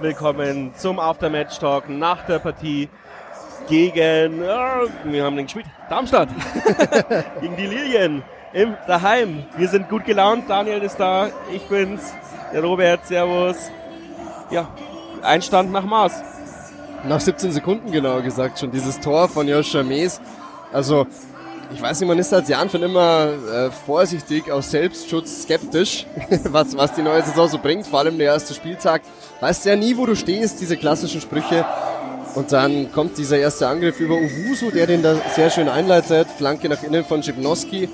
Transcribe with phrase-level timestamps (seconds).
[0.00, 2.88] Herzlich willkommen zum Aftermatch Talk nach der Partie
[3.68, 6.30] gegen, äh, wir haben den gespielt, Darmstadt,
[7.42, 8.22] gegen die Lilien
[8.54, 9.44] im daheim.
[9.58, 12.14] Wir sind gut gelaunt, Daniel ist da, ich bin's,
[12.50, 13.70] der Robert, Servus.
[14.50, 14.68] Ja,
[15.20, 16.22] Einstand nach Maß.
[17.06, 20.18] Nach 17 Sekunden genauer gesagt schon, dieses Tor von Joshua Mees.
[20.72, 21.06] Also,
[21.72, 26.06] ich weiß nicht, man ist seit Jahren schon immer äh, vorsichtig, aus Selbstschutz skeptisch,
[26.44, 29.02] was, was die neue Saison so bringt, vor allem der erste Spieltag.
[29.40, 31.64] Weißt ja nie, wo du stehst, diese klassischen Sprüche.
[32.34, 36.28] Und dann kommt dieser erste Angriff über Uwusu, der den da sehr schön einleitet.
[36.28, 37.88] Flanke nach innen von Schipnowski.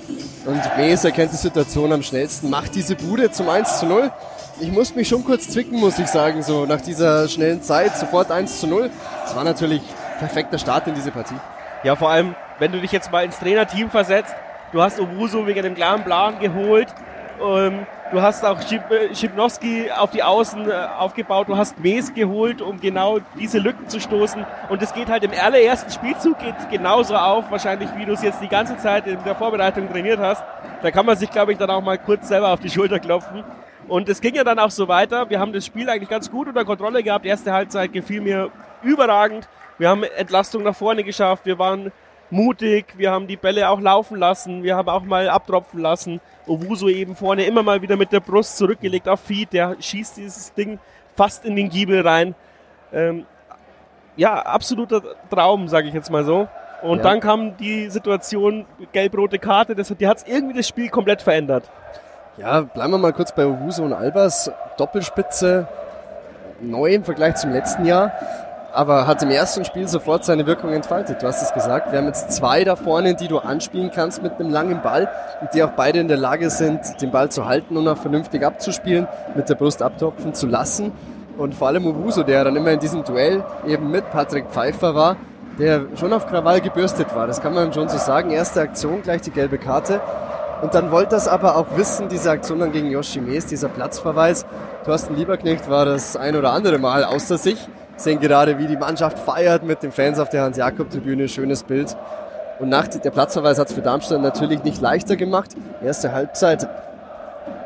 [0.45, 4.11] Und Mees erkennt die Situation am schnellsten, macht diese Bude zum 1 zu 0.
[4.59, 8.31] Ich muss mich schon kurz zwicken, muss ich sagen, so nach dieser schnellen Zeit, sofort
[8.31, 8.89] 1 zu 0.
[9.23, 9.81] Das war natürlich
[10.19, 11.35] perfekter Start in diese Partie.
[11.83, 14.35] Ja, vor allem, wenn du dich jetzt mal ins Trainerteam versetzt,
[14.71, 16.87] du hast Owusu wegen dem klaren Plan geholt,
[17.41, 18.59] ähm, du hast auch
[19.13, 23.87] Schipnowski äh, auf die Außen äh, aufgebaut, du hast Mees geholt, um genau diese Lücken
[23.87, 28.13] zu stoßen und es geht halt im allerersten Spielzug geht genauso auf, wahrscheinlich wie du
[28.13, 30.43] es jetzt die ganze Zeit in der Vorbereitung trainiert hast.
[30.81, 33.43] Da kann man sich, glaube ich, dann auch mal kurz selber auf die Schulter klopfen.
[33.87, 35.29] Und es ging ja dann auch so weiter.
[35.29, 37.23] Wir haben das Spiel eigentlich ganz gut unter Kontrolle gehabt.
[37.23, 38.51] Die erste Halbzeit gefiel mir
[38.83, 39.47] überragend.
[39.77, 41.45] Wir haben Entlastung nach vorne geschafft.
[41.45, 41.91] Wir waren
[42.29, 42.85] mutig.
[42.97, 44.63] Wir haben die Bälle auch laufen lassen.
[44.63, 46.19] Wir haben auch mal abtropfen lassen.
[46.47, 49.53] Owusu eben vorne immer mal wieder mit der Brust zurückgelegt auf Feed.
[49.53, 50.79] Der schießt dieses Ding
[51.15, 52.35] fast in den Giebel rein.
[52.93, 53.25] Ähm,
[54.15, 56.47] ja, absoluter Traum, sage ich jetzt mal so.
[56.81, 57.03] Und ja.
[57.03, 61.63] dann kam die Situation, gelb-rote Karte, das, die hat irgendwie das Spiel komplett verändert.
[62.37, 64.51] Ja, bleiben wir mal kurz bei Owusu und Albers.
[64.77, 65.67] Doppelspitze,
[66.61, 68.11] neu im Vergleich zum letzten Jahr
[68.77, 71.23] aber hat im ersten Spiel sofort seine Wirkung entfaltet.
[71.23, 74.33] Du hast es gesagt, wir haben jetzt zwei da vorne, die du anspielen kannst mit
[74.33, 75.09] einem langen Ball
[75.41, 78.45] und die auch beide in der Lage sind, den Ball zu halten und auch vernünftig
[78.45, 80.91] abzuspielen, mit der Brust abtropfen zu lassen.
[81.39, 85.17] Und vor allem Uwuso, der dann immer in diesem Duell eben mit Patrick Pfeiffer war,
[85.57, 87.25] der schon auf Krawall gebürstet war.
[87.25, 88.29] Das kann man schon so sagen.
[88.29, 90.01] Erste Aktion, gleich die gelbe Karte.
[90.61, 94.45] Und dann wollte das aber auch wissen, diese Aktion dann gegen Yoshi Mees, dieser Platzverweis.
[94.85, 99.19] Thorsten Lieberknecht war das ein oder andere Mal außer sich sehen gerade, wie die Mannschaft
[99.19, 101.27] feiert mit den Fans auf der Hans-Jakob-Tribüne.
[101.27, 101.95] Schönes Bild.
[102.59, 105.51] Und nach der Platzverweis hat es für Darmstadt natürlich nicht leichter gemacht.
[105.83, 106.67] Erste Halbzeit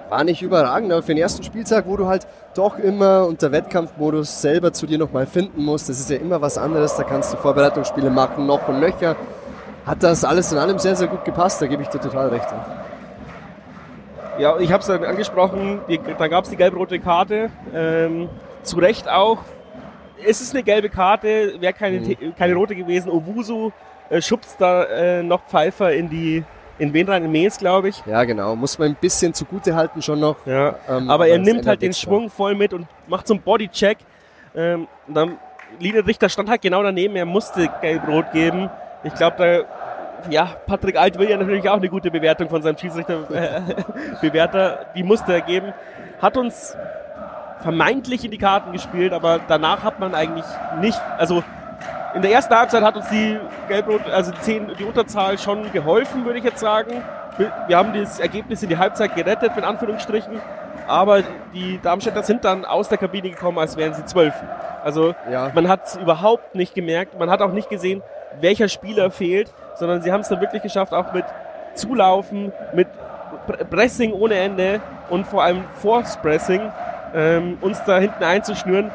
[0.09, 4.41] war nicht überragend, aber für den ersten Spieltag, wo du halt doch immer unter Wettkampfmodus
[4.41, 7.37] selber zu dir nochmal finden musst, das ist ja immer was anderes, da kannst du
[7.37, 9.15] Vorbereitungsspiele machen, noch und nöcher,
[9.85, 12.47] hat das alles in allem sehr, sehr gut gepasst, da gebe ich dir total recht.
[14.37, 15.79] Ja, ich habe es angesprochen,
[16.17, 18.27] da gab es die gelb-rote Karte, ähm,
[18.63, 19.37] zu Recht auch,
[20.25, 22.35] es ist eine gelbe Karte, wäre keine, mhm.
[22.37, 23.09] keine rote gewesen.
[23.09, 23.71] Owusu
[24.09, 26.43] äh, schubst da äh, noch Pfeiffer in die
[26.79, 27.23] in wen rein?
[27.23, 28.01] In Mees, glaube ich.
[28.07, 28.55] Ja, genau.
[28.55, 30.37] Muss man ein bisschen zugute halten schon noch.
[30.47, 30.75] Ja.
[30.89, 33.99] Ähm, aber er nimmt halt den Schwung voll mit und macht so einen Bodycheck.
[34.55, 35.37] Ähm, dann
[35.79, 37.15] Linienrichter stand halt genau daneben.
[37.15, 38.71] Er musste gelb-rot geben.
[39.03, 39.63] Ich glaube, da
[40.29, 44.81] ja, Patrick Alt will ja natürlich auch eine gute Bewertung von seinem Schiedsrichter-Bewerter.
[44.81, 45.73] Äh, die musste er geben.
[46.21, 46.77] Hat uns
[47.61, 50.45] vermeintlich in die Karten gespielt, aber danach hat man eigentlich
[50.79, 51.43] nicht, also
[52.13, 56.25] in der ersten Halbzeit hat uns die Gelbrot, also die, 10, die Unterzahl schon geholfen,
[56.25, 57.01] würde ich jetzt sagen.
[57.67, 60.39] Wir haben das Ergebnis in die Halbzeit gerettet, mit Anführungsstrichen.
[60.87, 61.23] Aber
[61.53, 64.33] die Darmstädter sind dann aus der Kabine gekommen, als wären sie zwölf.
[64.83, 65.51] Also ja.
[65.53, 67.17] man hat es überhaupt nicht gemerkt.
[67.17, 68.01] Man hat auch nicht gesehen,
[68.41, 71.25] welcher Spieler fehlt, sondern sie haben es dann wirklich geschafft, auch mit
[71.75, 72.87] Zulaufen, mit
[73.69, 76.71] Pressing ohne Ende und vor allem Force Pressing
[77.13, 78.91] ähm, uns da hinten einzuschnüren.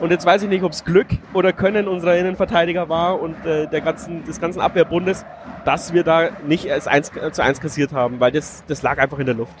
[0.00, 3.66] Und jetzt weiß ich nicht, ob es Glück oder Können unserer Innenverteidiger war und äh,
[3.66, 5.26] der ganzen, des ganzen Abwehrbundes,
[5.64, 9.18] dass wir da nicht als 1 zu 1 kassiert haben, weil das, das lag einfach
[9.18, 9.54] in der Luft.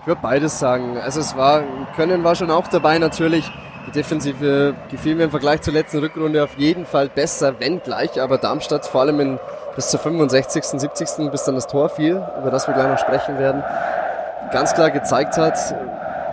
[0.00, 0.98] Ich würde beides sagen.
[0.98, 1.62] Also es war,
[1.96, 3.50] Können war schon auch dabei natürlich.
[3.86, 8.20] Die Defensive gefiel mir im Vergleich zur letzten Rückrunde auf jeden Fall besser, wenn gleich,
[8.20, 9.38] aber Darmstadt vor allem in,
[9.76, 13.38] bis zur 65., 70., bis dann das Tor fiel, über das wir gleich noch sprechen
[13.38, 13.62] werden,
[14.52, 15.58] ganz klar gezeigt hat,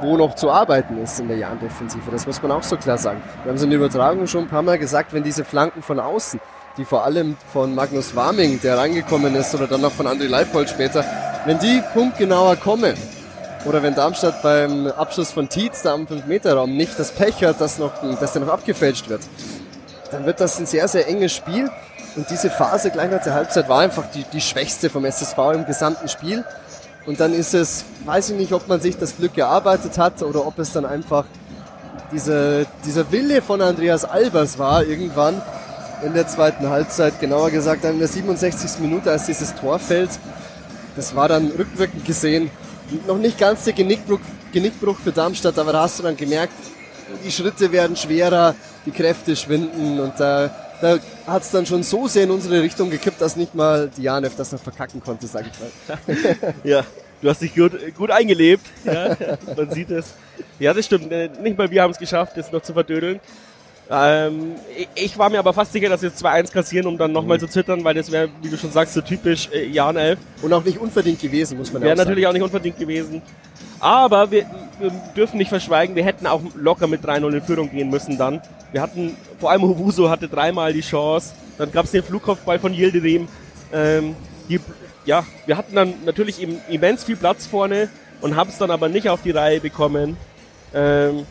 [0.01, 2.09] wo noch zu arbeiten ist in der Jahn-Defensive.
[2.11, 3.21] Das muss man auch so klar sagen.
[3.43, 5.99] Wir haben es in der Übertragung schon ein paar Mal gesagt, wenn diese Flanken von
[5.99, 6.39] außen,
[6.77, 10.69] die vor allem von Magnus Warming, der reingekommen ist, oder dann noch von André Leipold
[10.69, 11.05] später,
[11.45, 12.95] wenn die punktgenauer kommen,
[13.65, 17.77] oder wenn Darmstadt beim Abschluss von Tietz da am 5-Meter-Raum nicht das Pech hat, dass,
[17.77, 19.21] noch, dass der noch abgefälscht wird,
[20.11, 21.69] dann wird das ein sehr, sehr enges Spiel.
[22.15, 25.65] Und diese Phase gleich nach der Halbzeit war einfach die, die schwächste vom SSV im
[25.65, 26.43] gesamten Spiel.
[27.05, 30.45] Und dann ist es, weiß ich nicht, ob man sich das Glück erarbeitet hat oder
[30.45, 31.25] ob es dann einfach
[32.11, 35.41] diese, dieser Wille von Andreas Albers war, irgendwann
[36.05, 38.79] in der zweiten Halbzeit, genauer gesagt in der 67.
[38.79, 40.09] Minute, als dieses Tor fällt.
[40.95, 42.51] Das war dann rückwirkend gesehen
[43.07, 44.19] noch nicht ganz der Genickbruch,
[44.51, 46.53] Genickbruch für Darmstadt, aber da hast du dann gemerkt,
[47.25, 48.55] die Schritte werden schwerer,
[48.85, 50.49] die Kräfte schwinden und da,
[50.81, 54.35] da hat es dann schon so sehr in unsere Richtung gekippt, dass nicht mal Dianev
[54.35, 56.53] das noch verkacken konnte, sag ich mal.
[56.63, 56.83] ja,
[57.21, 58.65] du hast dich gut, gut eingelebt.
[58.83, 59.15] Ja,
[59.55, 60.13] man sieht es.
[60.59, 61.11] Ja, das stimmt.
[61.11, 63.19] Äh, nicht mal wir haben es geschafft, das noch zu verdödeln.
[63.93, 64.55] Ähm,
[64.95, 67.41] ich war mir aber fast sicher, dass wir jetzt 2-1 kassieren, um dann nochmal mhm.
[67.41, 70.17] zu zittern, weil das wäre, wie du schon sagst, so typisch äh, Jan 11.
[70.41, 73.21] Und auch nicht unverdient gewesen, muss man ja Wäre natürlich auch nicht unverdient gewesen.
[73.81, 74.45] Aber wir,
[74.79, 78.41] wir, dürfen nicht verschweigen, wir hätten auch locker mit 3-0 in Führung gehen müssen dann.
[78.71, 81.33] Wir hatten, vor allem Hubuso hatte dreimal die Chance.
[81.57, 83.27] Dann gab es den Flugkopfball von Yildirim.
[83.73, 84.15] Ähm,
[84.47, 84.61] die,
[85.03, 87.89] ja, wir hatten dann natürlich immens viel Platz vorne
[88.21, 90.15] und haben es dann aber nicht auf die Reihe bekommen.
[90.73, 91.25] Ähm,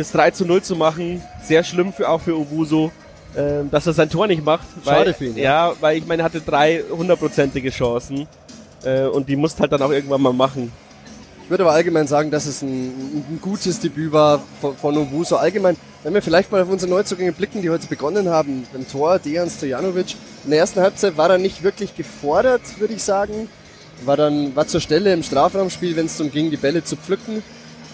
[0.00, 1.22] das 3 zu 0 zu machen.
[1.42, 2.90] Sehr schlimm für, auch für Obuso,
[3.34, 4.66] äh, dass er sein Tor nicht macht.
[4.84, 5.36] Schade weil, für ihn.
[5.36, 8.26] Ja, ja weil ich meine, er hatte drei hundertprozentige Chancen
[8.84, 10.72] äh, und die musst halt dann auch irgendwann mal machen.
[11.44, 12.68] Ich würde aber allgemein sagen, dass es ein,
[13.28, 15.36] ein gutes Debüt war von, von Obuso.
[15.36, 19.18] Allgemein, wenn wir vielleicht mal auf unsere Neuzugänge blicken, die heute begonnen haben, beim Tor,
[19.18, 20.14] Dejan Stojanovic.
[20.44, 23.48] In der ersten Halbzeit war er nicht wirklich gefordert, würde ich sagen.
[24.04, 27.42] War dann, war zur Stelle im Strafraumspiel, wenn es darum ging, die Bälle zu pflücken.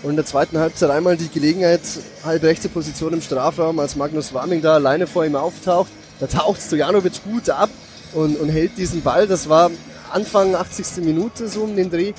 [0.06, 1.80] Und in der zweiten Halbzeit einmal die Gelegenheit,
[2.24, 5.90] halb rechte Position im Strafraum, als Magnus Warming da alleine vor ihm auftaucht.
[6.20, 7.70] Da taucht Stojanovic gut ab
[8.12, 9.26] und, und hält diesen Ball.
[9.26, 9.68] Das war
[10.12, 11.04] Anfang 80.
[11.04, 12.12] Minute so um den Dreh.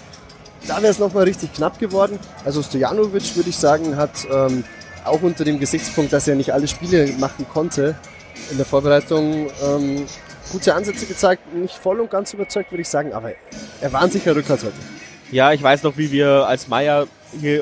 [0.68, 2.20] Da wäre es nochmal richtig knapp geworden.
[2.44, 4.66] Also Stojanovic, würde ich sagen, hat ähm,
[5.06, 7.96] auch unter dem Gesichtspunkt, dass er nicht alle Spiele machen konnte,
[8.52, 10.06] in der Vorbereitung ähm,
[10.52, 11.54] gute Ansätze gezeigt.
[11.56, 13.32] Nicht voll und ganz überzeugt, würde ich sagen, aber
[13.80, 14.76] er war ein sicherer Rückhalt heute.
[15.32, 17.08] Ja, ich weiß noch, wie wir als Meier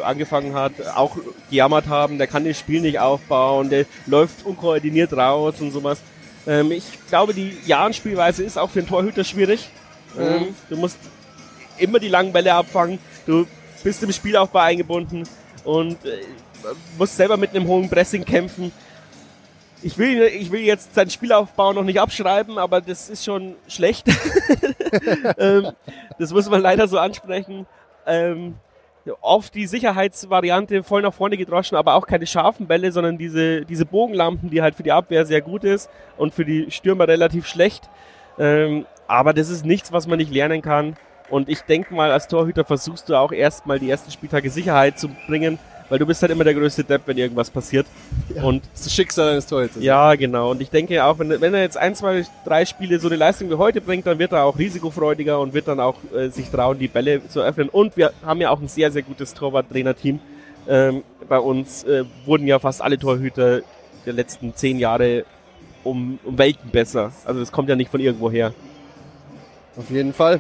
[0.03, 1.17] angefangen hat, auch
[1.50, 6.00] gejammert haben, der kann das Spiel nicht aufbauen, der läuft unkoordiniert raus und sowas.
[6.47, 9.69] Ähm, ich glaube, die Jahrenspielweise ist auch für einen Torhüter schwierig.
[10.15, 10.21] Mhm.
[10.21, 11.00] Ähm, du musst
[11.77, 13.47] immer die langen Bälle abfangen, du
[13.83, 15.23] bist im Spielaufbau eingebunden
[15.63, 16.21] und äh,
[16.97, 18.71] musst selber mit einem hohen Pressing kämpfen.
[19.81, 24.07] Ich will, ich will jetzt seinen Spielaufbau noch nicht abschreiben, aber das ist schon schlecht.
[25.38, 25.71] ähm,
[26.17, 27.67] das muss man leider so ansprechen.
[28.07, 28.56] Ähm,
[29.21, 33.85] oft die Sicherheitsvariante voll nach vorne gedroschen, aber auch keine scharfen Bälle, sondern diese, diese
[33.85, 37.89] Bogenlampen, die halt für die Abwehr sehr gut ist und für die Stürmer relativ schlecht.
[38.39, 40.95] Ähm, aber das ist nichts, was man nicht lernen kann.
[41.29, 45.09] Und ich denke mal, als Torhüter versuchst du auch erstmal die ersten Spieltage Sicherheit zu
[45.27, 45.59] bringen
[45.89, 47.85] weil du bist halt immer der größte Depp, wenn irgendwas passiert.
[48.33, 49.83] Ja, und das Schicksal eines Torhüters.
[49.83, 50.51] Ja, genau.
[50.51, 53.49] Und ich denke auch, wenn, wenn er jetzt ein, zwei, drei Spiele so eine Leistung
[53.49, 56.79] wie heute bringt, dann wird er auch risikofreudiger und wird dann auch äh, sich trauen,
[56.79, 57.69] die Bälle zu öffnen.
[57.69, 60.19] Und wir haben ja auch ein sehr, sehr gutes Torwart-Trainer-Team.
[60.67, 63.61] Ähm, bei uns äh, wurden ja fast alle Torhüter
[64.05, 65.25] der letzten zehn Jahre
[65.83, 67.11] um, um Welten besser.
[67.25, 68.53] Also das kommt ja nicht von irgendwo her.
[69.77, 70.39] Auf jeden Fall.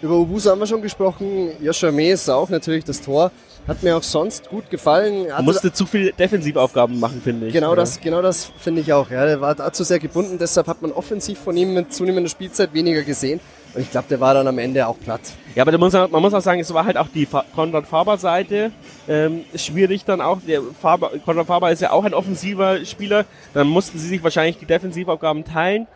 [0.00, 1.50] Über Ubusa haben wir schon gesprochen.
[1.60, 3.30] Joshua May ist auch natürlich das Tor.
[3.66, 5.26] Hat mir auch sonst gut gefallen.
[5.26, 7.52] Er musste zu viel Defensivaufgaben machen, finde ich.
[7.52, 7.76] Genau ja.
[7.76, 9.08] das, genau das finde ich auch.
[9.08, 12.74] Ja, der war dazu sehr gebunden, deshalb hat man offensiv von ihm mit zunehmender Spielzeit
[12.74, 13.38] weniger gesehen.
[13.74, 15.20] Und ich glaube, der war dann am Ende auch platt.
[15.54, 18.72] Ja, aber muss, man muss auch sagen, es war halt auch die Konrad Faber-Seite.
[19.08, 20.40] Ähm, schwierig dann auch.
[20.46, 23.24] Der Faber, Konrad Faber ist ja auch ein offensiver Spieler.
[23.54, 25.86] Dann mussten sie sich wahrscheinlich die Defensivaufgaben teilen.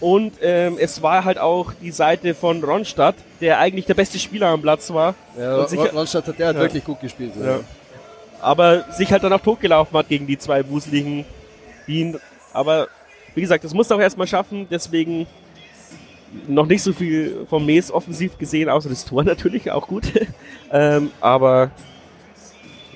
[0.00, 4.48] Und ähm, es war halt auch die Seite von Ronstadt, der eigentlich der beste Spieler
[4.48, 5.14] am Platz war.
[5.38, 6.58] Ja, und sich, Ronstadt hat, der ja.
[6.58, 7.32] wirklich gut gespielt.
[7.42, 7.60] Ja.
[8.40, 11.24] Aber sich halt dann auch totgelaufen hat gegen die zwei wuseligen
[11.86, 12.18] Wien.
[12.52, 12.88] Aber
[13.34, 15.26] wie gesagt, das musste auch erstmal schaffen, deswegen
[16.46, 20.12] noch nicht so viel vom Mees offensiv gesehen, außer das Tor natürlich auch gut.
[20.72, 21.70] ähm, aber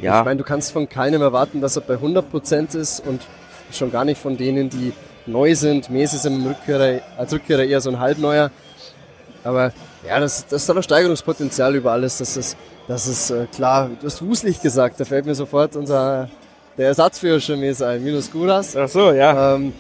[0.03, 0.21] ja.
[0.21, 3.23] Ich meine, du kannst von keinem erwarten, dass er bei 100% ist und
[3.71, 4.93] schon gar nicht von denen, die
[5.27, 5.91] neu sind.
[5.91, 8.51] Mes ist im Rückkehrer, als Rückkehrer eher so ein Halbneuer.
[9.45, 9.73] Aber
[10.07, 12.19] ja, das, das ist doch ein Steigerungspotenzial über alles.
[12.19, 12.57] Das ist,
[12.89, 13.91] das ist äh, klar.
[14.01, 16.29] Du hast wuselig gesagt, da fällt mir sofort unser
[16.77, 18.77] der Ersatz für Chemes ein, Minus Guras.
[18.77, 19.55] Ach so, ja.
[19.55, 19.73] Ähm,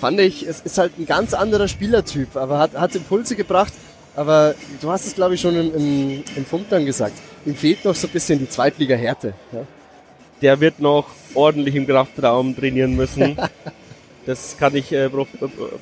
[0.00, 3.72] fand ich, es ist halt ein ganz anderer Spielertyp, aber hat, hat Impulse gebracht.
[4.16, 7.12] Aber du hast es, glaube ich, schon im, im, im Funk dann gesagt.
[7.46, 9.34] Ihm fehlt noch so ein bisschen die Zweitliga-Härte.
[9.52, 9.60] Ja?
[10.42, 13.38] Der wird noch ordentlich im Kraftraum trainieren müssen.
[14.30, 15.10] Das kann ich äh,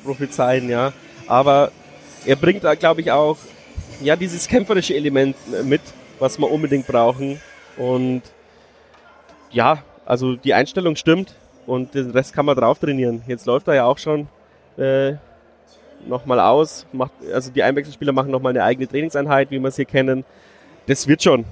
[0.03, 0.91] prophezeien, ja.
[1.27, 1.71] Aber
[2.25, 3.37] er bringt da, glaube ich, auch
[4.01, 5.81] ja dieses kämpferische Element äh, mit,
[6.17, 7.39] was wir unbedingt brauchen.
[7.77, 8.23] Und
[9.51, 11.35] ja, also die Einstellung stimmt
[11.67, 13.21] und den Rest kann man drauf trainieren.
[13.27, 14.27] Jetzt läuft er ja auch schon
[14.77, 15.13] äh,
[16.07, 16.87] nochmal aus.
[16.91, 20.25] Macht, also die Einwechselspieler machen nochmal eine eigene Trainingseinheit, wie wir es hier kennen.
[20.87, 21.45] Das wird schon.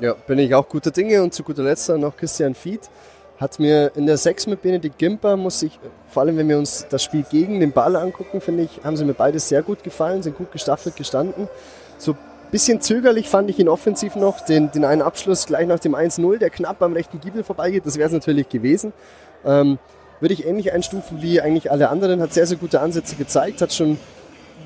[0.00, 2.88] Ja, bin ich auch guter Dinge und zu guter Letzt noch Christian Fied
[3.38, 5.78] hat mir in der 6 mit Benedikt Gimper, muss ich,
[6.08, 9.04] vor allem wenn wir uns das Spiel gegen den Ball angucken, finde ich, haben sie
[9.04, 11.48] mir beide sehr gut gefallen, sind gut gestaffelt gestanden.
[11.98, 12.18] So ein
[12.50, 16.38] Bisschen zögerlich fand ich ihn offensiv noch, den, den einen Abschluss gleich nach dem 1-0,
[16.38, 18.92] der knapp am rechten Giebel vorbeigeht, das wäre es natürlich gewesen.
[19.44, 19.78] Ähm,
[20.20, 23.72] würde ich ähnlich einstufen wie eigentlich alle anderen, hat sehr, sehr gute Ansätze gezeigt, hat
[23.72, 23.98] schon,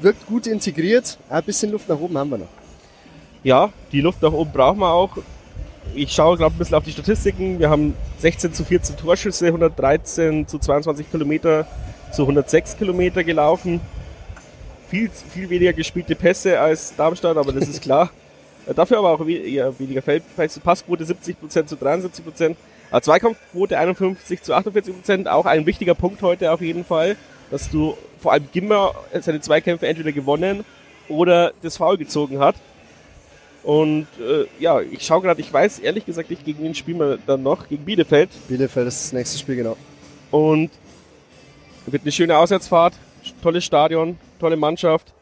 [0.02, 2.48] wirkt gut integriert, ein bisschen Luft nach oben haben wir noch.
[3.42, 5.16] Ja, die Luft nach oben brauchen wir auch.
[5.94, 7.58] Ich schaue gerade ein bisschen auf die Statistiken.
[7.58, 11.66] Wir haben 16 zu 14 Torschüsse, 113 zu 22 Kilometer
[12.12, 13.80] zu 106 Kilometer gelaufen.
[14.88, 18.10] Viel, viel weniger gespielte Pässe als Darmstadt, aber das ist klar.
[18.76, 20.60] Dafür aber auch eher weniger Feldpässe.
[20.60, 22.56] Passquote 70% zu 73%.
[22.90, 25.26] Aber Zweikampfquote 51 zu 48%.
[25.28, 27.16] Auch ein wichtiger Punkt heute auf jeden Fall,
[27.50, 30.64] dass du vor allem Gimmer seine Zweikämpfe entweder gewonnen
[31.08, 32.56] oder das Foul gezogen hat.
[33.62, 37.18] Und äh, ja, ich schaue gerade, ich weiß ehrlich gesagt nicht, gegen wen spielen wir
[37.26, 37.68] dann noch.
[37.68, 38.30] Gegen Bielefeld.
[38.48, 39.76] Bielefeld ist das nächste Spiel, genau.
[40.30, 40.70] Und
[41.86, 42.94] wird eine schöne Auswärtsfahrt,
[43.42, 45.12] tolles Stadion, tolle Mannschaft.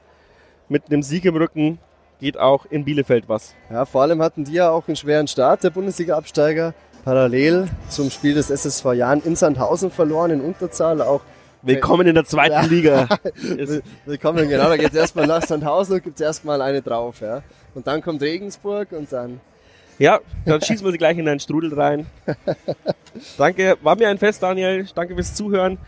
[0.69, 1.79] Mit einem Sieg im Rücken
[2.21, 3.55] geht auch in Bielefeld was.
[3.71, 6.75] Ja, vor allem hatten die ja auch einen schweren Start, der Bundesliga-Absteiger.
[7.05, 11.23] Parallel zum Spiel des SSV Jahren in Sandhausen verloren, in Unterzahl auch
[11.63, 12.61] Willkommen in der zweiten ja.
[12.63, 13.09] Liga.
[14.07, 14.69] Willkommen, genau.
[14.69, 17.21] Da geht es erstmal nach Sandhausen und gibt es erstmal eine drauf.
[17.21, 17.43] Ja.
[17.79, 19.41] Und dann kommt Regensburg und dann.
[20.01, 22.07] Ja, dann schießen wir sie gleich in einen Strudel rein.
[23.39, 24.85] danke, war mir ein Fest, Daniel.
[24.97, 25.79] Danke fürs Zuhören.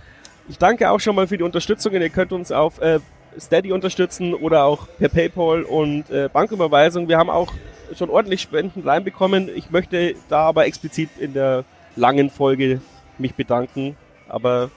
[0.49, 1.93] Ich danke auch schon mal für die Unterstützung.
[1.93, 3.01] Ihr könnt uns auf äh,
[3.41, 7.09] Steady unterstützen oder auch per PayPal und äh, Banküberweisung.
[7.09, 7.53] Wir haben auch
[7.99, 9.51] schon ordentlich Spenden reinbekommen.
[9.53, 11.65] Ich möchte da aber explizit in der
[11.97, 12.81] langen Folge
[13.19, 13.97] mich bedanken.
[14.29, 14.71] Aber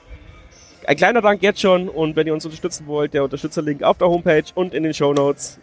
[0.87, 4.07] ein kleiner Dank jetzt schon und wenn ihr uns unterstützen wollt, der Unterstützerlink auf der
[4.07, 5.59] Homepage und in den Show Notes,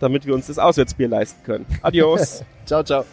[0.00, 1.66] damit wir uns das Auswärtsbier leisten können.
[1.82, 2.44] Adios.
[2.66, 3.04] ciao, ciao.